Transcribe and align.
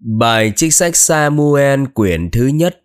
Bài 0.00 0.52
trích 0.56 0.74
sách 0.74 0.96
Samuel 0.96 1.84
quyển 1.94 2.30
thứ 2.30 2.46
nhất. 2.46 2.82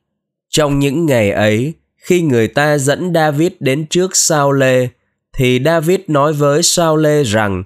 Trong 0.49 0.79
những 0.79 1.05
ngày 1.05 1.31
ấy, 1.31 1.73
khi 1.97 2.21
người 2.21 2.47
ta 2.47 2.77
dẫn 2.77 3.13
David 3.13 3.51
đến 3.59 3.85
trước 3.89 4.15
Sao 4.15 4.51
Lê, 4.51 4.87
thì 5.33 5.59
David 5.65 5.99
nói 6.07 6.33
với 6.33 6.63
Sao 6.63 6.97
Lê 6.97 7.23
rằng 7.23 7.63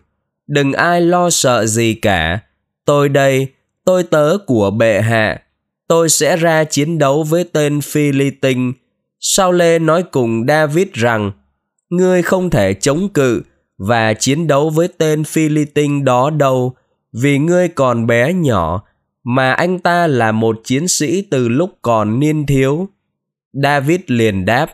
Đừng 0.47 0.73
ai 0.73 1.01
lo 1.01 1.29
sợ 1.29 1.65
gì 1.65 1.93
cả, 1.93 2.39
tôi 2.85 3.09
đây, 3.09 3.47
tôi 3.85 4.03
tớ 4.03 4.37
của 4.47 4.71
bệ 4.71 5.01
hạ, 5.01 5.41
tôi 5.87 6.09
sẽ 6.09 6.37
ra 6.37 6.63
chiến 6.63 6.97
đấu 6.97 7.23
với 7.23 7.43
tên 7.43 7.81
Philitin. 7.81 8.73
Sao 9.19 9.51
Lê 9.51 9.79
nói 9.79 10.03
cùng 10.03 10.45
David 10.47 10.87
rằng 10.93 11.31
Ngươi 11.89 12.21
không 12.21 12.49
thể 12.49 12.73
chống 12.73 13.09
cự 13.09 13.41
và 13.77 14.13
chiến 14.13 14.47
đấu 14.47 14.69
với 14.69 14.87
tên 14.97 15.23
Philitin 15.23 16.05
đó 16.05 16.29
đâu, 16.29 16.75
vì 17.13 17.37
ngươi 17.37 17.67
còn 17.67 18.07
bé 18.07 18.33
nhỏ 18.33 18.83
mà 19.25 19.53
anh 19.53 19.79
ta 19.79 20.07
là 20.07 20.31
một 20.31 20.61
chiến 20.63 20.87
sĩ 20.87 21.21
từ 21.21 21.47
lúc 21.47 21.77
còn 21.81 22.19
niên 22.19 22.45
thiếu. 22.45 22.87
David 23.63 23.99
liền 24.07 24.45
đáp, 24.45 24.71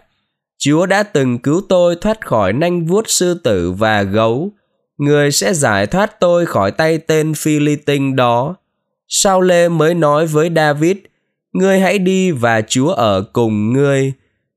Chúa 0.59 0.85
đã 0.85 1.03
từng 1.03 1.39
cứu 1.39 1.62
tôi 1.70 1.95
thoát 2.02 2.25
khỏi 2.25 2.53
nanh 2.53 2.85
vuốt 2.85 3.09
sư 3.09 3.34
tử 3.44 3.72
và 3.72 4.03
gấu. 4.03 4.52
Người 4.98 5.31
sẽ 5.31 5.53
giải 5.53 5.88
thoát 5.88 6.20
tôi 6.20 6.45
khỏi 6.45 6.72
tay 6.72 6.98
tên 6.98 7.34
Philitin 7.34 8.16
đó. 8.16 8.55
Sao 9.08 9.41
Lê 9.41 9.70
mới 9.70 9.94
nói 9.94 10.27
với 10.27 10.49
David, 10.55 10.97
Ngươi 11.53 11.80
hãy 11.80 11.99
đi 11.99 12.31
và 12.31 12.61
Chúa 12.61 12.89
ở 12.89 13.23
cùng 13.33 13.73
ngươi. 13.73 14.13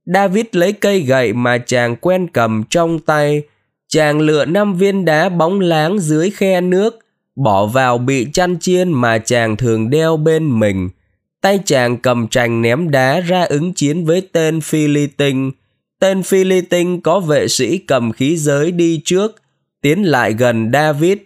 David 0.07 0.45
lấy 0.53 0.73
cây 0.73 1.01
gậy 1.01 1.33
mà 1.33 1.59
chàng 1.59 1.97
quen 1.97 2.27
cầm 2.33 2.65
trong 2.71 2.99
tay. 2.99 3.43
Chàng 3.89 4.21
lựa 4.21 4.45
năm 4.45 4.75
viên 4.75 5.05
đá 5.05 5.29
bóng 5.29 5.61
láng 5.61 5.99
dưới 5.99 6.31
khe 6.31 6.61
nước 6.61 7.04
bỏ 7.37 7.67
vào 7.67 7.99
bị 7.99 8.27
chăn 8.33 8.59
chiên 8.61 8.93
mà 8.93 9.19
chàng 9.19 9.57
thường 9.57 9.91
đeo 9.91 10.17
bên 10.17 10.59
mình. 10.61 10.89
Tay 11.41 11.59
chàng 11.65 11.97
cầm 11.97 12.29
trành 12.29 12.63
ném 12.63 12.91
đá 12.91 13.21
ra 13.21 13.43
ứng 13.43 13.75
chiến 13.75 14.05
với 14.05 14.29
tên 14.33 14.61
Philitin. 14.61 15.51
Tên 16.01 16.23
Philitin 16.23 17.01
có 17.01 17.21
vệ 17.21 17.49
sĩ 17.49 17.79
cầm 17.79 18.13
khí 18.13 18.37
giới 18.37 18.73
đi 18.73 19.01
trước, 19.05 19.43
tiến 19.81 20.03
lại 20.03 20.33
gần 20.33 20.71
David. 20.73 21.19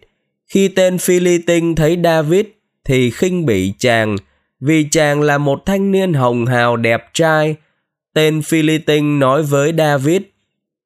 Khi 0.46 0.68
tên 0.68 0.98
Philitin 0.98 1.74
thấy 1.74 1.98
David 2.04 2.46
thì 2.84 3.10
khinh 3.10 3.46
bỉ 3.46 3.72
chàng, 3.78 4.16
vì 4.60 4.86
chàng 4.90 5.22
là 5.22 5.38
một 5.38 5.66
thanh 5.66 5.92
niên 5.92 6.12
hồng 6.12 6.46
hào 6.46 6.76
đẹp 6.76 7.04
trai. 7.14 7.56
Tên 8.14 8.42
Philitin 8.42 9.18
nói 9.18 9.42
với 9.42 9.72
David, 9.78 10.22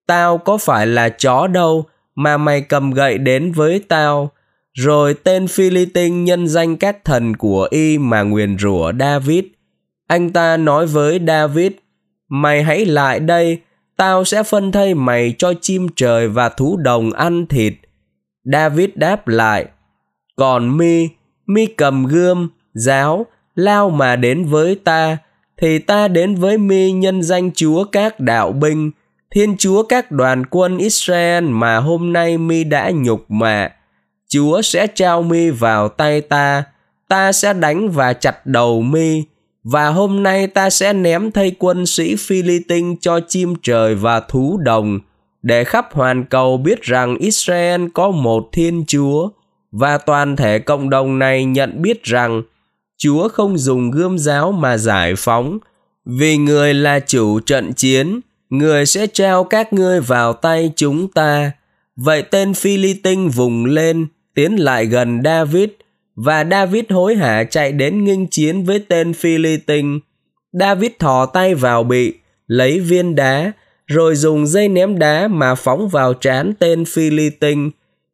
Tao 0.07 0.39
có 0.39 0.59
phải 0.59 0.86
là 0.86 1.09
chó 1.09 1.47
đâu 1.47 1.84
mà 2.14 2.36
mày 2.36 2.61
cầm 2.61 2.91
gậy 2.91 3.19
đến 3.19 3.53
với 3.53 3.83
tao 3.89 4.31
rồi 4.75 5.15
tên 5.15 5.48
Philitin 5.48 6.25
nhân 6.25 6.48
danh 6.48 6.77
các 6.77 7.05
thần 7.05 7.37
của 7.37 7.69
y 7.70 7.98
mà 7.98 8.23
nguyền 8.23 8.59
rủa 8.59 8.92
David. 9.01 9.45
Anh 10.06 10.31
ta 10.31 10.56
nói 10.56 10.87
với 10.87 11.20
David, 11.27 11.73
mày 12.29 12.62
hãy 12.62 12.87
lại 12.87 13.20
đây, 13.20 13.59
tao 13.97 14.25
sẽ 14.25 14.42
phân 14.42 14.73
thây 14.73 14.95
mày 14.95 15.34
cho 15.39 15.53
chim 15.61 15.87
trời 15.97 16.29
và 16.29 16.48
thú 16.48 16.77
đồng 16.77 17.12
ăn 17.12 17.47
thịt. 17.47 17.75
David 18.45 18.91
đáp 18.95 19.29
lại, 19.29 19.67
còn 20.37 20.77
mi, 20.77 21.09
mi 21.47 21.67
cầm 21.67 22.07
gươm, 22.07 22.48
giáo, 22.75 23.27
lao 23.55 23.91
mà 23.91 24.17
đến 24.17 24.45
với 24.45 24.75
ta, 24.75 25.19
thì 25.57 25.79
ta 25.79 26.09
đến 26.09 26.34
với 26.34 26.59
mi 26.59 26.92
nhân 26.92 27.23
danh 27.23 27.51
Chúa 27.55 27.84
các 27.84 28.20
đạo 28.20 28.53
binh, 28.53 28.91
Thiên 29.34 29.57
Chúa 29.57 29.83
các 29.83 30.11
đoàn 30.11 30.47
quân 30.47 30.79
Israel 30.79 31.45
mà 31.45 31.77
hôm 31.77 32.12
nay 32.12 32.39
mi 32.39 32.64
đã 32.64 32.91
nhục 32.91 33.31
mạ 33.31 33.70
Chúa 34.33 34.62
sẽ 34.62 34.86
trao 34.86 35.22
mi 35.22 35.50
vào 35.50 35.88
tay 35.88 36.20
ta, 36.20 36.64
ta 37.08 37.33
sẽ 37.33 37.52
đánh 37.52 37.91
và 37.91 38.12
chặt 38.12 38.47
đầu 38.47 38.83
mi, 38.83 39.22
và 39.64 39.89
hôm 39.89 40.22
nay 40.22 40.47
ta 40.47 40.70
sẽ 40.70 40.92
ném 40.92 41.30
thây 41.30 41.56
quân 41.58 41.86
sĩ 41.86 42.16
Philitin 42.16 42.97
cho 43.00 43.20
chim 43.28 43.55
trời 43.62 43.94
và 43.94 44.20
thú 44.20 44.58
đồng, 44.64 45.00
để 45.42 45.64
khắp 45.64 45.89
hoàn 45.92 46.24
cầu 46.24 46.57
biết 46.57 46.83
rằng 46.83 47.17
Israel 47.17 47.86
có 47.95 48.11
một 48.11 48.48
Thiên 48.52 48.84
Chúa, 48.86 49.29
và 49.73 49.98
toàn 49.98 50.36
thể 50.36 50.58
cộng 50.58 50.90
đồng 50.90 51.18
này 51.18 51.45
nhận 51.45 51.83
biết 51.83 52.05
rằng 52.05 52.42
Chúa 52.98 53.28
không 53.28 53.58
dùng 53.58 53.90
gươm 53.90 54.18
giáo 54.18 54.52
mà 54.52 54.77
giải 54.77 55.14
phóng, 55.17 55.58
vì 56.07 56.36
người 56.36 56.74
là 56.74 57.01
chủ 57.01 57.40
trận 57.40 57.73
chiến, 57.73 58.20
người 58.51 58.86
sẽ 58.86 59.07
trao 59.07 59.45
các 59.45 59.73
ngươi 59.73 60.01
vào 60.01 60.33
tay 60.33 60.73
chúng 60.77 61.08
ta. 61.08 61.52
Vậy 61.96 62.23
tên 62.23 62.55
Philitin 62.55 63.28
vùng 63.28 63.64
lên, 63.64 64.07
tiến 64.35 64.57
lại 64.57 64.87
gần 64.87 65.20
David 65.25 65.69
và 66.15 66.45
David 66.51 66.85
hối 66.91 67.15
hả 67.17 67.45
chạy 67.45 67.73
đến 67.73 68.05
nghinh 68.05 68.27
chiến 68.27 68.65
với 68.65 68.85
tên 68.89 69.13
Philistine. 69.13 69.98
David 70.53 70.91
thò 70.98 71.27
tay 71.27 71.55
vào 71.55 71.83
bị, 71.83 72.15
lấy 72.47 72.81
viên 72.81 73.15
đá, 73.15 73.53
rồi 73.87 74.17
dùng 74.17 74.47
dây 74.47 74.69
ném 74.69 74.98
đá 74.98 75.29
mà 75.29 75.55
phóng 75.55 75.89
vào 75.89 76.15
trán 76.15 76.53
tên 76.59 76.85
Philistine. 76.85 77.70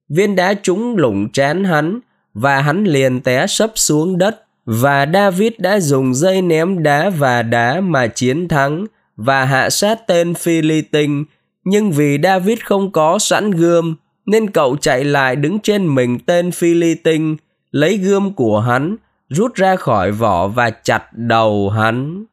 Viên 0.09 0.37
đá 0.37 0.55
trúng 0.55 0.97
lủng 0.97 1.29
trán 1.33 1.65
hắn 1.65 2.01
và 2.35 2.61
hắn 2.61 2.85
liền 2.85 3.21
té 3.21 3.47
sấp 3.47 3.73
xuống 3.75 4.19
đất 4.19 4.45
và 4.65 5.06
David 5.12 5.53
đã 5.59 5.81
dùng 5.81 6.15
dây 6.15 6.43
ném 6.43 6.83
đá 6.83 7.11
và 7.11 7.43
đá 7.43 7.81
mà 7.81 8.06
chiến 8.06 8.49
thắng 8.49 8.87
và 9.17 9.45
hạ 9.45 9.71
sát 9.71 10.06
tên 10.06 10.35
Philistine 10.35 11.25
nhưng 11.65 11.93
vì 11.93 12.19
David 12.23 12.59
không 12.65 12.93
có 12.93 13.19
sẵn 13.19 13.50
gươm 13.50 13.97
nên 14.28 14.50
cậu 14.50 14.77
chạy 14.77 15.05
lại 15.05 15.37
đứng 15.37 15.59
trên 15.59 15.94
mình 15.94 16.19
tên 16.27 16.50
Philitin, 16.50 17.37
lấy 17.71 17.97
gươm 17.97 18.33
của 18.33 18.61
hắn, 18.61 18.97
rút 19.28 19.55
ra 19.55 19.77
khỏi 19.77 20.12
vỏ 20.12 20.49
và 20.49 20.71
chặt 20.71 21.05
đầu 21.12 21.71
hắn. 21.71 22.25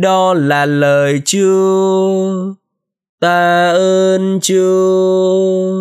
Đó 0.00 0.34
là 0.34 0.66
lời 0.66 1.22
chưa? 1.24 2.54
Ta 3.20 3.70
ơn 3.70 4.38
chưa? 4.42 5.72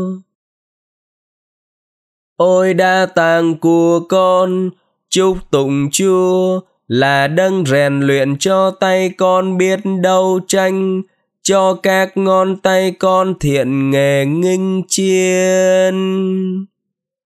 Ôi 2.35 2.73
đa 2.73 3.05
tàng 3.05 3.57
của 3.57 3.99
con, 3.99 4.69
chúc 5.09 5.37
tụng 5.51 5.89
Chúa, 5.91 6.59
là 6.87 7.27
đấng 7.27 7.65
rèn 7.65 7.99
luyện 7.99 8.37
cho 8.37 8.71
tay 8.71 9.09
con 9.17 9.57
biết 9.57 9.79
đâu 10.01 10.39
tranh, 10.47 11.01
cho 11.43 11.73
các 11.73 12.17
ngón 12.17 12.57
tay 12.57 12.91
con 12.91 13.33
thiện 13.39 13.91
nghề 13.91 14.25
nghinh 14.25 14.83
chiên. 14.87 15.95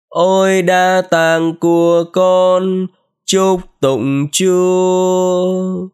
Ôi 0.09 0.61
đa 0.61 1.01
tàng 1.09 1.53
của 1.59 2.03
con, 2.13 2.87
chúc 3.25 3.61
tụng 3.81 4.27
chúa. 4.31 5.87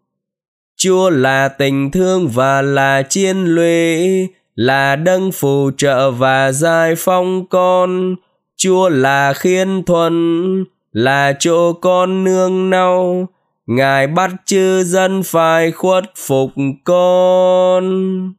Chúa 0.77 1.09
là 1.09 1.47
tình 1.47 1.91
thương 1.91 2.27
và 2.27 2.61
là 2.61 3.01
chiến 3.09 3.45
lũy, 3.45 4.27
là 4.55 4.95
đấng 4.95 5.31
phù 5.31 5.71
trợ 5.77 6.11
và 6.11 6.51
giải 6.51 6.95
phong 6.97 7.45
con. 7.49 8.15
Chúa 8.57 8.89
là 8.89 9.33
khiên 9.33 9.83
thuần, 9.83 10.65
là 10.91 11.33
chỗ 11.39 11.73
con 11.73 12.23
nương 12.23 12.69
nau. 12.69 13.27
Ngài 13.71 14.07
bắt 14.07 14.31
chư 14.45 14.83
dân 14.83 15.23
phải 15.23 15.71
khuất 15.71 16.03
phục 16.15 16.51
con. 16.83 18.33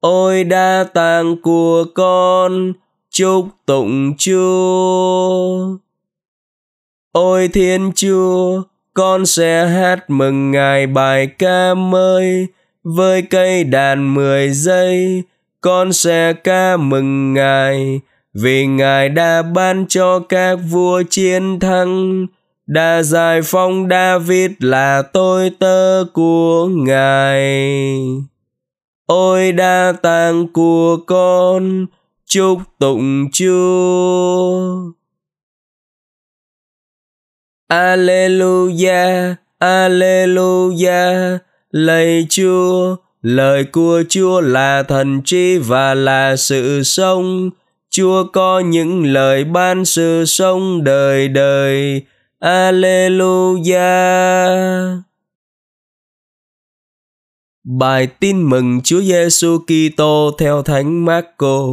Ôi 0.00 0.44
đa 0.44 0.84
tàng 0.94 1.36
của 1.42 1.84
con, 1.94 2.72
chúc 3.10 3.48
tụng 3.66 4.16
Chúa. 4.18 5.76
Ôi 7.12 7.48
Thiên 7.52 7.92
Chúa, 7.94 8.62
con 8.94 9.26
sẽ 9.26 9.66
hát 9.66 10.10
mừng 10.10 10.50
Ngài 10.50 10.86
bài 10.86 11.26
ca 11.26 11.74
mới, 11.74 12.46
với 12.84 13.22
cây 13.22 13.64
đàn 13.64 14.14
mười 14.14 14.50
giây, 14.50 15.22
con 15.60 15.92
sẽ 15.92 16.32
ca 16.32 16.76
mừng 16.76 17.34
Ngài, 17.34 18.00
vì 18.34 18.66
Ngài 18.66 19.08
đã 19.08 19.42
ban 19.42 19.86
cho 19.88 20.18
các 20.18 20.56
vua 20.70 21.02
chiến 21.10 21.60
thắng, 21.60 22.26
đã 22.66 23.02
giải 23.02 23.42
phóng 23.42 23.88
David 23.90 24.50
là 24.58 25.02
tôi 25.02 25.50
tớ 25.58 26.04
của 26.12 26.66
Ngài. 26.66 27.96
Ôi 29.06 29.52
đa 29.52 29.92
tàng 30.02 30.48
của 30.52 30.96
con, 31.06 31.86
chúc 32.26 32.58
tụng 32.78 33.30
Chúa. 33.32 34.76
Alleluia, 37.68 39.34
Alleluia, 39.58 41.38
lạy 41.70 42.26
Chúa, 42.28 42.96
lời 43.22 43.64
của 43.64 44.02
Chúa 44.08 44.40
là 44.40 44.82
thần 44.82 45.22
trí 45.24 45.58
và 45.58 45.94
là 45.94 46.36
sự 46.36 46.82
sống. 46.82 47.50
Chúa 47.90 48.24
có 48.32 48.60
những 48.60 49.04
lời 49.04 49.44
ban 49.44 49.84
sự 49.84 50.24
sống 50.24 50.84
đời 50.84 51.28
đời 51.28 52.02
Alleluia. 52.38 53.76
Bài 57.64 58.06
tin 58.06 58.42
mừng 58.50 58.80
Chúa 58.84 59.00
Giêsu 59.00 59.58
Kitô 59.58 60.30
theo 60.38 60.62
Thánh 60.62 61.04
Marco. 61.04 61.66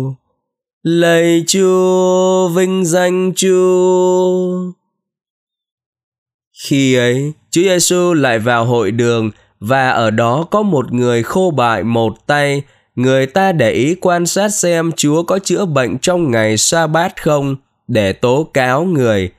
Lạy 0.83 1.43
Chúa, 1.47 2.47
vinh 2.47 2.85
danh 2.85 3.31
Chúa. 3.35 4.71
Khi 6.63 6.95
ấy, 6.95 7.33
Chúa 7.51 7.61
Giêsu 7.61 8.13
lại 8.13 8.39
vào 8.39 8.65
hội 8.65 8.91
đường 8.91 9.31
và 9.59 9.89
ở 9.89 10.11
đó 10.11 10.47
có 10.51 10.61
một 10.61 10.93
người 10.93 11.23
khô 11.23 11.53
bại 11.57 11.83
một 11.83 12.27
tay. 12.27 12.61
Người 12.95 13.25
ta 13.25 13.51
để 13.51 13.71
ý 13.71 13.95
quan 14.01 14.25
sát 14.25 14.49
xem 14.49 14.91
Chúa 14.95 15.23
có 15.23 15.39
chữa 15.39 15.65
bệnh 15.65 15.97
trong 15.97 16.31
ngày 16.31 16.57
sa 16.57 16.87
bát 16.87 17.21
không 17.21 17.55
để 17.87 18.13
tố 18.13 18.49
cáo 18.53 18.83
người. 18.83 19.31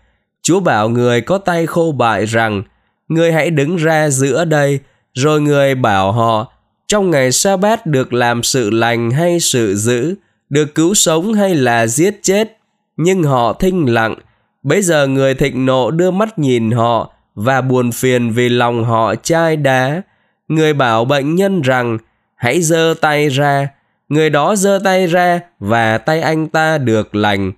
Chúa 0.44 0.60
bảo 0.60 0.88
người 0.88 1.20
có 1.20 1.38
tay 1.38 1.66
khô 1.66 1.92
bại 1.92 2.26
rằng, 2.26 2.62
người 3.08 3.32
hãy 3.32 3.50
đứng 3.50 3.76
ra 3.76 4.10
giữa 4.10 4.44
đây, 4.44 4.80
rồi 5.14 5.40
người 5.40 5.74
bảo 5.74 6.12
họ, 6.12 6.52
trong 6.88 7.10
ngày 7.10 7.32
sa 7.32 7.56
bát 7.56 7.86
được 7.86 8.12
làm 8.12 8.42
sự 8.42 8.70
lành 8.70 9.10
hay 9.10 9.40
sự 9.40 9.74
dữ, 9.74 10.14
được 10.48 10.74
cứu 10.74 10.94
sống 10.94 11.34
hay 11.34 11.54
là 11.54 11.86
giết 11.86 12.22
chết. 12.22 12.58
Nhưng 12.96 13.22
họ 13.22 13.52
thinh 13.52 13.86
lặng, 13.94 14.14
bấy 14.62 14.82
giờ 14.82 15.06
người 15.06 15.34
thịnh 15.34 15.66
nộ 15.66 15.90
đưa 15.90 16.10
mắt 16.10 16.38
nhìn 16.38 16.70
họ 16.70 17.12
và 17.34 17.60
buồn 17.60 17.92
phiền 17.92 18.30
vì 18.30 18.48
lòng 18.48 18.84
họ 18.84 19.14
chai 19.14 19.56
đá. 19.56 20.02
Người 20.48 20.72
bảo 20.72 21.04
bệnh 21.04 21.34
nhân 21.34 21.62
rằng, 21.62 21.98
hãy 22.36 22.62
giơ 22.62 22.94
tay 23.00 23.28
ra. 23.28 23.68
Người 24.08 24.30
đó 24.30 24.56
giơ 24.56 24.80
tay 24.84 25.06
ra 25.06 25.40
và 25.58 25.98
tay 25.98 26.20
anh 26.20 26.48
ta 26.48 26.78
được 26.78 27.14
lành. 27.14 27.52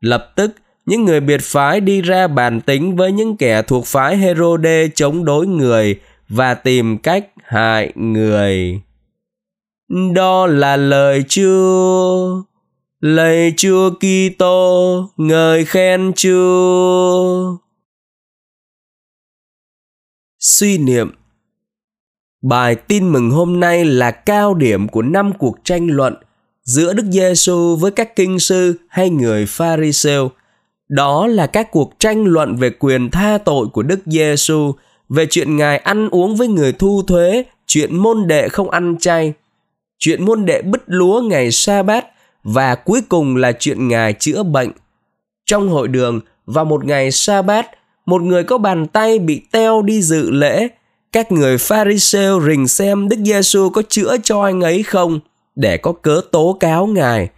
Lập 0.00 0.32
tức, 0.36 0.50
những 0.90 1.04
người 1.04 1.20
biệt 1.20 1.40
phái 1.42 1.80
đi 1.80 2.02
ra 2.02 2.26
bàn 2.28 2.60
tính 2.60 2.96
với 2.96 3.12
những 3.12 3.36
kẻ 3.36 3.62
thuộc 3.62 3.86
phái 3.86 4.16
Herode 4.16 4.88
chống 4.94 5.24
đối 5.24 5.46
người 5.46 6.00
và 6.28 6.54
tìm 6.54 6.98
cách 6.98 7.26
hại 7.44 7.92
người. 7.94 8.80
Đó 10.14 10.46
là 10.46 10.76
lời 10.76 11.24
Chúa. 11.28 12.42
Lạy 13.00 13.54
Chúa 13.56 13.90
Kitô, 13.90 15.08
ngợi 15.16 15.64
khen 15.64 16.12
Chúa. 16.16 17.56
Suy 20.38 20.78
niệm 20.78 21.10
Bài 22.42 22.74
tin 22.74 23.12
mừng 23.12 23.30
hôm 23.30 23.60
nay 23.60 23.84
là 23.84 24.10
cao 24.10 24.54
điểm 24.54 24.88
của 24.88 25.02
năm 25.02 25.32
cuộc 25.38 25.56
tranh 25.64 25.86
luận 25.86 26.14
giữa 26.62 26.92
Đức 26.92 27.04
Giêsu 27.10 27.76
với 27.76 27.90
các 27.90 28.16
kinh 28.16 28.38
sư 28.38 28.74
hay 28.88 29.10
người 29.10 29.46
Pharisêu. 29.46 30.30
Đó 30.90 31.26
là 31.26 31.46
các 31.46 31.70
cuộc 31.70 31.92
tranh 31.98 32.24
luận 32.24 32.56
về 32.56 32.70
quyền 32.70 33.10
tha 33.10 33.38
tội 33.44 33.66
của 33.66 33.82
Đức 33.82 34.00
Giêsu, 34.06 34.72
về 35.08 35.26
chuyện 35.30 35.56
Ngài 35.56 35.78
ăn 35.78 36.08
uống 36.08 36.36
với 36.36 36.48
người 36.48 36.72
thu 36.72 37.02
thuế, 37.06 37.44
chuyện 37.66 37.96
môn 37.96 38.26
đệ 38.26 38.48
không 38.48 38.70
ăn 38.70 38.96
chay, 39.00 39.32
chuyện 39.98 40.24
môn 40.24 40.44
đệ 40.44 40.62
bứt 40.62 40.82
lúa 40.86 41.20
ngày 41.20 41.50
sa 41.50 41.82
bát 41.82 42.06
và 42.44 42.74
cuối 42.74 43.00
cùng 43.08 43.36
là 43.36 43.52
chuyện 43.52 43.88
Ngài 43.88 44.12
chữa 44.12 44.42
bệnh. 44.42 44.70
Trong 45.46 45.68
hội 45.68 45.88
đường, 45.88 46.20
vào 46.46 46.64
một 46.64 46.84
ngày 46.84 47.10
sa 47.10 47.42
bát, 47.42 47.66
một 48.06 48.22
người 48.22 48.44
có 48.44 48.58
bàn 48.58 48.86
tay 48.86 49.18
bị 49.18 49.40
teo 49.52 49.82
đi 49.82 50.02
dự 50.02 50.30
lễ. 50.30 50.68
Các 51.12 51.32
người 51.32 51.58
Pharisêu 51.58 52.40
rình 52.40 52.68
xem 52.68 53.08
Đức 53.08 53.18
Giêsu 53.24 53.70
có 53.70 53.82
chữa 53.88 54.16
cho 54.22 54.42
anh 54.42 54.60
ấy 54.60 54.82
không 54.82 55.20
để 55.56 55.76
có 55.76 55.92
cớ 55.92 56.20
tố 56.32 56.56
cáo 56.60 56.86
Ngài. 56.86 57.28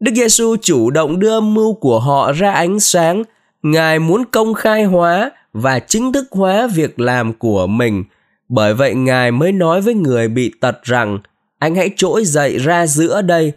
Đức 0.00 0.12
Giêsu 0.14 0.56
chủ 0.62 0.90
động 0.90 1.18
đưa 1.18 1.30
âm 1.30 1.54
mưu 1.54 1.74
của 1.74 2.00
họ 2.00 2.32
ra 2.32 2.52
ánh 2.52 2.80
sáng. 2.80 3.22
Ngài 3.62 3.98
muốn 3.98 4.24
công 4.30 4.54
khai 4.54 4.84
hóa 4.84 5.30
và 5.52 5.78
chính 5.78 6.12
thức 6.12 6.26
hóa 6.30 6.68
việc 6.74 7.00
làm 7.00 7.32
của 7.32 7.66
mình. 7.66 8.04
Bởi 8.48 8.74
vậy 8.74 8.94
Ngài 8.94 9.30
mới 9.30 9.52
nói 9.52 9.80
với 9.80 9.94
người 9.94 10.28
bị 10.28 10.52
tật 10.60 10.82
rằng 10.82 11.18
anh 11.58 11.74
hãy 11.74 11.90
trỗi 11.96 12.24
dậy 12.24 12.58
ra 12.58 12.86
giữa 12.86 13.22
đây. 13.22 13.52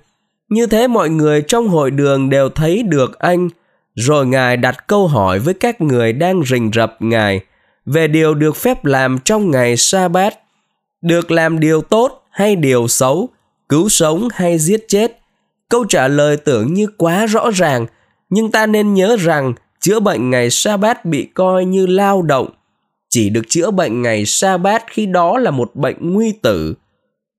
Như 0.49 0.67
thế 0.67 0.87
mọi 0.87 1.09
người 1.09 1.41
trong 1.41 1.69
hội 1.69 1.91
đường 1.91 2.29
đều 2.29 2.49
thấy 2.49 2.83
được 2.83 3.19
anh 3.19 3.49
rồi 3.95 4.27
Ngài 4.27 4.57
đặt 4.57 4.87
câu 4.87 5.07
hỏi 5.07 5.39
với 5.39 5.53
các 5.53 5.81
người 5.81 6.13
đang 6.13 6.43
rình 6.45 6.71
rập 6.73 6.95
Ngài 6.99 7.41
về 7.85 8.07
điều 8.07 8.33
được 8.33 8.55
phép 8.55 8.85
làm 8.85 9.19
trong 9.19 9.51
ngày 9.51 9.77
sa 9.77 10.07
bát. 10.07 10.39
Được 11.01 11.31
làm 11.31 11.59
điều 11.59 11.81
tốt 11.81 12.23
hay 12.29 12.55
điều 12.55 12.87
xấu, 12.87 13.29
cứu 13.69 13.89
sống 13.89 14.27
hay 14.33 14.59
giết 14.59 14.85
chết? 14.87 15.18
Câu 15.69 15.85
trả 15.89 16.07
lời 16.07 16.37
tưởng 16.37 16.73
như 16.73 16.87
quá 16.97 17.25
rõ 17.25 17.49
ràng, 17.53 17.85
nhưng 18.29 18.51
ta 18.51 18.65
nên 18.65 18.93
nhớ 18.93 19.17
rằng 19.19 19.53
chữa 19.79 19.99
bệnh 19.99 20.29
ngày 20.29 20.49
sa 20.49 20.77
bát 20.77 21.05
bị 21.05 21.27
coi 21.33 21.65
như 21.65 21.85
lao 21.85 22.21
động. 22.21 22.49
Chỉ 23.09 23.29
được 23.29 23.41
chữa 23.49 23.71
bệnh 23.71 24.01
ngày 24.01 24.25
sa 24.25 24.57
bát 24.57 24.83
khi 24.87 25.05
đó 25.05 25.37
là 25.37 25.51
một 25.51 25.75
bệnh 25.75 26.13
nguy 26.13 26.31
tử. 26.31 26.75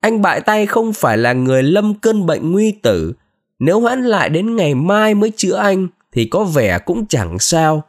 Anh 0.00 0.22
bại 0.22 0.40
tay 0.40 0.66
không 0.66 0.92
phải 0.92 1.18
là 1.18 1.32
người 1.32 1.62
lâm 1.62 1.94
cơn 1.94 2.26
bệnh 2.26 2.52
nguy 2.52 2.72
tử. 2.72 3.12
Nếu 3.58 3.80
hoãn 3.80 4.04
lại 4.04 4.28
đến 4.28 4.56
ngày 4.56 4.74
mai 4.74 5.14
mới 5.14 5.32
chữa 5.36 5.56
anh, 5.56 5.88
thì 6.12 6.24
có 6.24 6.44
vẻ 6.44 6.78
cũng 6.78 7.06
chẳng 7.06 7.38
sao. 7.38 7.82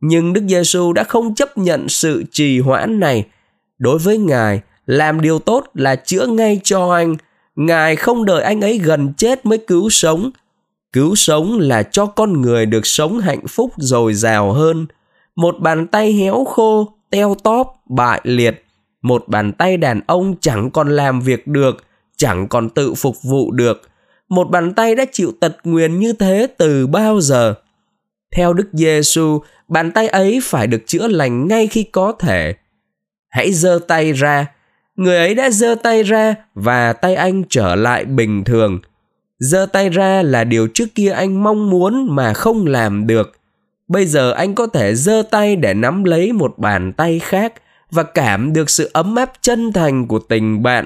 Nhưng 0.00 0.32
Đức 0.32 0.42
Giêsu 0.48 0.92
đã 0.92 1.04
không 1.04 1.34
chấp 1.34 1.58
nhận 1.58 1.88
sự 1.88 2.24
trì 2.32 2.60
hoãn 2.60 3.00
này. 3.00 3.24
Đối 3.78 3.98
với 3.98 4.18
Ngài, 4.18 4.60
làm 4.86 5.20
điều 5.20 5.38
tốt 5.38 5.64
là 5.74 5.96
chữa 5.96 6.26
ngay 6.26 6.60
cho 6.64 6.92
anh. 6.94 7.16
Ngài 7.56 7.96
không 7.96 8.24
đợi 8.24 8.42
anh 8.42 8.60
ấy 8.60 8.78
gần 8.78 9.12
chết 9.16 9.46
mới 9.46 9.58
cứu 9.58 9.90
sống. 9.90 10.30
Cứu 10.92 11.14
sống 11.14 11.58
là 11.58 11.82
cho 11.82 12.06
con 12.06 12.42
người 12.42 12.66
được 12.66 12.86
sống 12.86 13.18
hạnh 13.18 13.46
phúc 13.48 13.72
dồi 13.76 14.14
dào 14.14 14.52
hơn. 14.52 14.86
Một 15.36 15.56
bàn 15.60 15.86
tay 15.86 16.12
héo 16.12 16.44
khô, 16.44 16.92
teo 17.10 17.34
tóp, 17.34 17.74
bại 17.88 18.20
liệt. 18.24 18.64
Một 19.02 19.28
bàn 19.28 19.52
tay 19.52 19.76
đàn 19.76 20.00
ông 20.06 20.34
chẳng 20.40 20.70
còn 20.70 20.88
làm 20.88 21.20
việc 21.20 21.46
được, 21.46 21.84
chẳng 22.16 22.48
còn 22.48 22.70
tự 22.70 22.94
phục 22.94 23.22
vụ 23.22 23.50
được. 23.50 23.82
Một 24.28 24.50
bàn 24.50 24.74
tay 24.74 24.94
đã 24.94 25.04
chịu 25.12 25.32
tật 25.40 25.56
nguyền 25.64 25.98
như 25.98 26.12
thế 26.12 26.46
từ 26.58 26.86
bao 26.86 27.20
giờ? 27.20 27.54
Theo 28.36 28.52
Đức 28.52 28.68
Giêsu, 28.72 29.40
bàn 29.68 29.92
tay 29.92 30.08
ấy 30.08 30.40
phải 30.42 30.66
được 30.66 30.82
chữa 30.86 31.08
lành 31.08 31.48
ngay 31.48 31.66
khi 31.66 31.82
có 31.82 32.12
thể. 32.12 32.54
Hãy 33.28 33.52
giơ 33.52 33.78
tay 33.88 34.12
ra. 34.12 34.46
Người 34.96 35.16
ấy 35.16 35.34
đã 35.34 35.50
giơ 35.50 35.74
tay 35.82 36.02
ra 36.02 36.34
và 36.54 36.92
tay 36.92 37.14
anh 37.14 37.42
trở 37.48 37.74
lại 37.74 38.04
bình 38.04 38.44
thường. 38.44 38.80
Giơ 39.38 39.66
tay 39.72 39.88
ra 39.88 40.22
là 40.22 40.44
điều 40.44 40.68
trước 40.74 40.94
kia 40.94 41.10
anh 41.10 41.42
mong 41.42 41.70
muốn 41.70 42.16
mà 42.16 42.32
không 42.32 42.66
làm 42.66 43.06
được. 43.06 43.32
Bây 43.88 44.06
giờ 44.06 44.32
anh 44.32 44.54
có 44.54 44.66
thể 44.66 44.94
giơ 44.94 45.22
tay 45.30 45.56
để 45.56 45.74
nắm 45.74 46.04
lấy 46.04 46.32
một 46.32 46.58
bàn 46.58 46.92
tay 46.92 47.18
khác 47.18 47.52
và 47.90 48.02
cảm 48.02 48.52
được 48.52 48.70
sự 48.70 48.90
ấm 48.92 49.16
áp 49.16 49.32
chân 49.40 49.72
thành 49.72 50.08
của 50.08 50.18
tình 50.18 50.62
bạn. 50.62 50.84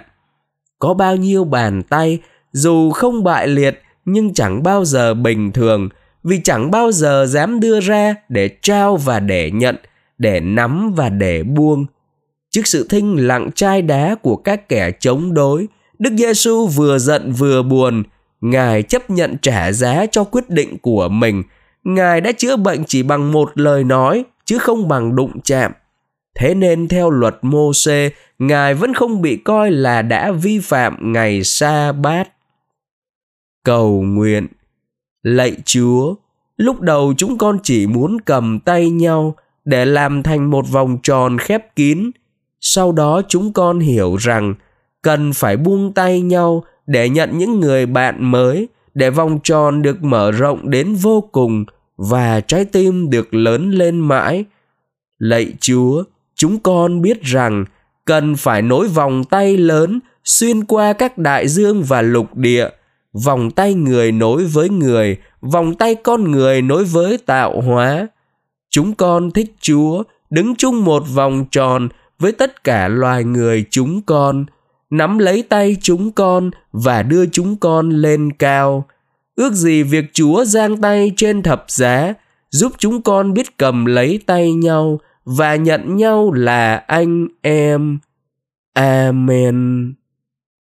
Có 0.78 0.94
bao 0.94 1.16
nhiêu 1.16 1.44
bàn 1.44 1.82
tay, 1.82 2.18
dù 2.52 2.90
không 2.90 3.24
bại 3.24 3.48
liệt 3.48 3.82
nhưng 4.04 4.34
chẳng 4.34 4.62
bao 4.62 4.84
giờ 4.84 5.14
bình 5.14 5.52
thường– 5.52 5.88
vì 6.24 6.40
chẳng 6.44 6.70
bao 6.70 6.92
giờ 6.92 7.26
dám 7.28 7.60
đưa 7.60 7.80
ra 7.80 8.14
để 8.28 8.50
trao 8.62 8.96
và 8.96 9.20
để 9.20 9.50
nhận, 9.50 9.76
để 10.18 10.40
nắm 10.40 10.92
và 10.96 11.08
để 11.08 11.42
buông. 11.42 11.86
Trước 12.50 12.66
sự 12.66 12.86
thinh 12.88 13.16
lặng 13.26 13.50
chai 13.54 13.82
đá 13.82 14.14
của 14.14 14.36
các 14.36 14.68
kẻ 14.68 14.90
chống 15.00 15.34
đối, 15.34 15.68
Đức 15.98 16.12
Giêsu 16.18 16.66
vừa 16.66 16.98
giận 16.98 17.32
vừa 17.32 17.62
buồn, 17.62 18.02
Ngài 18.40 18.82
chấp 18.82 19.10
nhận 19.10 19.36
trả 19.42 19.72
giá 19.72 20.06
cho 20.06 20.24
quyết 20.24 20.50
định 20.50 20.78
của 20.78 21.08
mình. 21.08 21.42
Ngài 21.84 22.20
đã 22.20 22.32
chữa 22.32 22.56
bệnh 22.56 22.84
chỉ 22.84 23.02
bằng 23.02 23.32
một 23.32 23.50
lời 23.54 23.84
nói, 23.84 24.24
chứ 24.44 24.58
không 24.58 24.88
bằng 24.88 25.16
đụng 25.16 25.40
chạm. 25.40 25.72
Thế 26.34 26.54
nên 26.54 26.88
theo 26.88 27.10
luật 27.10 27.38
mô 27.42 27.72
xê 27.72 28.10
Ngài 28.38 28.74
vẫn 28.74 28.94
không 28.94 29.22
bị 29.22 29.36
coi 29.36 29.70
là 29.70 30.02
đã 30.02 30.32
vi 30.32 30.58
phạm 30.58 31.12
ngày 31.12 31.44
sa 31.44 31.92
bát. 31.92 32.28
Cầu 33.64 34.02
nguyện 34.02 34.46
Lạy 35.22 35.56
Chúa, 35.64 36.14
lúc 36.56 36.80
đầu 36.80 37.14
chúng 37.16 37.38
con 37.38 37.58
chỉ 37.62 37.86
muốn 37.86 38.20
cầm 38.20 38.60
tay 38.60 38.90
nhau 38.90 39.34
để 39.64 39.84
làm 39.84 40.22
thành 40.22 40.50
một 40.50 40.68
vòng 40.70 40.98
tròn 41.02 41.38
khép 41.38 41.76
kín. 41.76 42.10
Sau 42.72 42.92
đó 42.92 43.22
chúng 43.28 43.52
con 43.52 43.78
hiểu 43.78 44.16
rằng 44.16 44.54
cần 45.02 45.32
phải 45.32 45.56
buông 45.56 45.92
tay 45.92 46.20
nhau 46.20 46.64
để 46.86 47.08
nhận 47.08 47.38
những 47.38 47.60
người 47.60 47.86
bạn 47.86 48.30
mới, 48.30 48.68
để 48.94 49.10
vòng 49.10 49.38
tròn 49.42 49.82
được 49.82 50.02
mở 50.02 50.30
rộng 50.30 50.70
đến 50.70 50.94
vô 50.94 51.28
cùng 51.32 51.64
và 51.96 52.40
trái 52.40 52.64
tim 52.64 53.10
được 53.10 53.34
lớn 53.34 53.70
lên 53.70 53.98
mãi. 53.98 54.44
Lạy 55.18 55.52
Chúa, 55.60 56.04
chúng 56.34 56.58
con 56.58 57.02
biết 57.02 57.22
rằng 57.22 57.64
cần 58.04 58.36
phải 58.36 58.62
nối 58.62 58.88
vòng 58.88 59.24
tay 59.24 59.56
lớn 59.56 60.00
xuyên 60.24 60.64
qua 60.64 60.92
các 60.92 61.18
đại 61.18 61.48
dương 61.48 61.82
và 61.82 62.02
lục 62.02 62.36
địa 62.36 62.68
vòng 63.24 63.50
tay 63.50 63.74
người 63.74 64.12
nối 64.12 64.44
với 64.44 64.68
người 64.68 65.16
vòng 65.40 65.74
tay 65.74 65.94
con 65.94 66.30
người 66.30 66.62
nối 66.62 66.84
với 66.84 67.18
tạo 67.18 67.60
hóa 67.60 68.08
chúng 68.70 68.94
con 68.94 69.30
thích 69.30 69.54
chúa 69.60 70.02
đứng 70.30 70.54
chung 70.54 70.84
một 70.84 71.02
vòng 71.14 71.44
tròn 71.50 71.88
với 72.20 72.32
tất 72.32 72.64
cả 72.64 72.88
loài 72.88 73.24
người 73.24 73.64
chúng 73.70 74.02
con, 74.02 74.44
nắm 74.90 75.18
lấy 75.18 75.42
tay 75.42 75.76
chúng 75.82 76.12
con 76.12 76.50
và 76.72 77.02
đưa 77.02 77.26
chúng 77.26 77.56
con 77.56 77.90
lên 77.90 78.32
cao. 78.32 78.84
Ước 79.36 79.52
gì 79.52 79.82
việc 79.82 80.04
chúa 80.12 80.44
giang 80.44 80.76
tay 80.80 81.12
trên 81.16 81.42
thập 81.42 81.64
giá, 81.68 82.14
giúp 82.50 82.72
chúng 82.78 83.02
con 83.02 83.34
biết 83.34 83.58
cầm 83.58 83.84
lấy 83.84 84.20
tay 84.26 84.52
nhau 84.52 85.00
và 85.24 85.56
nhận 85.56 85.96
nhau 85.96 86.32
là 86.32 86.76
anh 86.76 87.28
em. 87.42 87.98
Amen. 88.72 89.94